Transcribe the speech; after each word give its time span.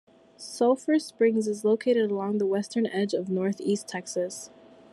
Sulphur 0.35 0.97
Springs 0.97 1.47
is 1.47 1.63
located 1.63 2.09
along 2.09 2.39
the 2.39 2.47
western 2.47 2.87
edge 2.87 3.13
of 3.13 3.29
Northeast 3.29 3.87
Texas. 3.87 4.49